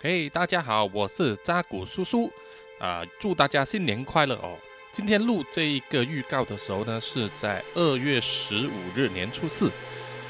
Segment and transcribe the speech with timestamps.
[0.00, 2.30] 嘿，大家好，我是扎古叔叔，
[2.78, 4.56] 啊，祝大家新年快乐哦！
[4.92, 9.68] 今天录这一个预告的时候呢，是在二月十五日年初四。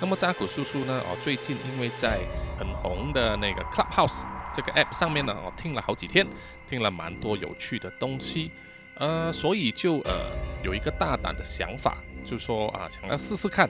[0.00, 2.20] 那么扎古叔叔呢，哦，最近因为在
[2.56, 4.22] 很红的那个 Clubhouse
[4.54, 6.24] 这个 App 上面呢，哦，听了好几天，
[6.70, 8.52] 听了蛮多有趣的东西，
[8.94, 10.30] 呃，所以就呃
[10.62, 13.68] 有一个大胆的想法，就说啊，想要试试看，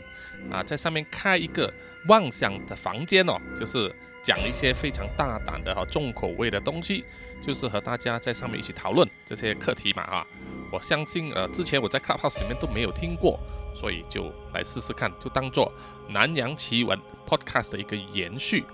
[0.53, 1.73] 啊，在上面开一个
[2.09, 3.91] 妄想的房间哦，就是。
[4.27, 7.05] 讲一些非常大胆的和重口味的东西，
[7.47, 10.27] 就是和大家在上面一起讨论这些课题嘛啊！
[10.73, 13.39] 我相信呃，之前我在 Clubhouse 里面都没有听过，
[13.73, 15.73] 所以就来试试看，就当做
[16.09, 18.65] 南洋奇闻 Podcast 的一个延续。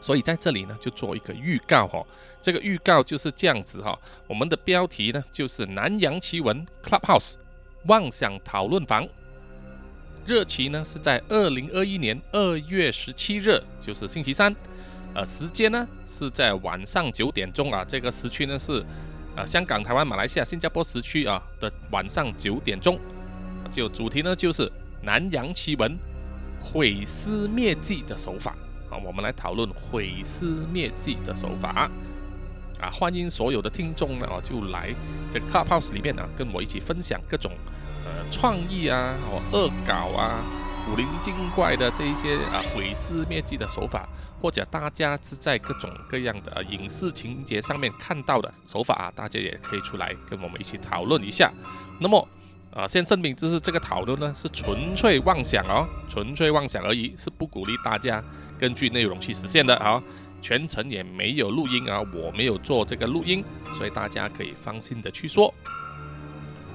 [0.00, 2.06] 所以在这里呢，就做一个预告哈。
[2.40, 3.98] 这个预告就是这样子哈，
[4.28, 7.34] 我们的标题呢就是南洋奇闻 Clubhouse
[7.86, 9.08] 妄想讨论房。
[10.26, 14.54] 日期呢是在二零二一年二月十七日，就是星期三。
[15.14, 17.84] 呃，时间呢是在晚上九点钟啊。
[17.84, 18.84] 这个时区呢是
[19.36, 22.98] 呃香港、台湾、马来西亚、新加坡时区啊的晚上九点钟。
[23.70, 24.70] 就主题呢就是
[25.02, 25.96] 南洋奇闻
[26.60, 28.56] 毁尸灭迹的手法
[28.90, 28.96] 啊。
[29.04, 31.90] 我们来讨论毁尸灭迹的手法
[32.84, 32.90] 啊。
[32.90, 34.94] 欢迎所有的听众呢啊就来
[35.30, 37.52] 这个 Clubhouse 里面呢跟我一起分享各种。
[38.06, 40.44] 呃，创意啊，哦，恶搞啊，
[40.86, 44.06] 古灵精怪的这一些啊，毁尸灭迹的手法，
[44.42, 51.50] 或者大家是在各种各样的影视情节上面看到的手法啊，大家也可以出来跟我们一起讨论一下。
[51.98, 52.28] 那么，
[52.74, 58.22] 啊，先声明，就是这个讨论呢是纯粹妄想哦，纯粹妄想而已，是不鼓励大家
[58.58, 60.02] 根据内容去实现的啊。
[60.44, 63.42] 全程也没有录音啊，我没有做这个录音，
[63.72, 65.52] 所以大家可以放心的去说。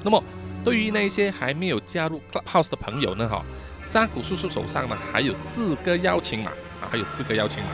[0.03, 0.23] 那么。
[0.61, 3.41] 对于那些还没有加入 Clubhouse 的朋友呢，哈，
[3.89, 7.69] 扎古叔叔手上呢还有四个邀请码啊，还有四个邀请码，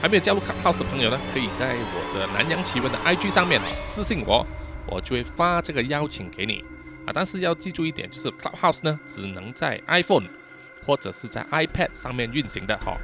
[0.00, 4.44] 还没有加入 Clubhouse 的朋友呢，可以在我的南洋奇闻的 IG 上面私信我，
[4.86, 6.64] 我就会发这个邀请给你
[7.06, 7.12] 啊。
[7.12, 10.26] 但是要记住一点，就是 Clubhouse 呢只能在 iPhone
[10.86, 12.96] 或者是在 iPad 上面运行的哈。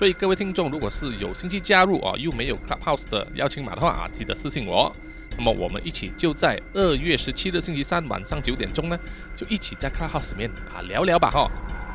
[0.00, 4.90] 所以各位听众，如果是有兴趣加入啊，又没有 Clubhouse 的邀请码的话啊，记得私信我。
[5.36, 8.98] 那么我们一起就在二月十七日星期三晚上九点钟呢，
[9.36, 11.50] 就一起在 Clubhouse 里面啊聊聊吧哈，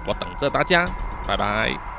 [0.08, 0.88] 我等着大家，
[1.28, 1.94] 拜拜。